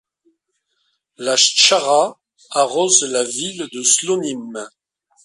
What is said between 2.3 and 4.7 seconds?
arrose la ville de Slonim.